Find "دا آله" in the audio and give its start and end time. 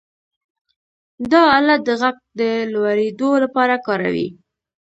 1.31-1.75